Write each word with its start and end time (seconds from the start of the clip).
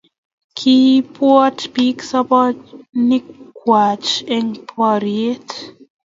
kiiboot 0.57 1.57
biik 1.73 1.99
sobonikwach 2.09 4.09
eng' 4.35 4.57
boriet 4.75 5.49